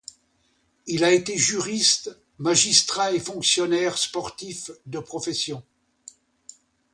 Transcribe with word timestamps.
Il 0.87 1.03
a 1.03 1.11
été 1.11 1.37
juriste, 1.37 2.19
magistrat 2.39 3.11
et 3.11 3.19
fonctionnaire 3.19 3.99
sportif 3.99 4.71
de 4.87 4.97
profession. 4.97 5.63